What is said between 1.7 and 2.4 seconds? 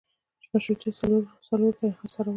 ته انحصارول